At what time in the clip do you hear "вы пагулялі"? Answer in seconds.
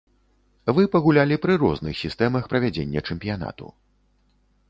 0.75-1.35